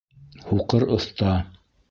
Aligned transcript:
Һуҡыр 0.47 0.87
оҫта 0.97 1.37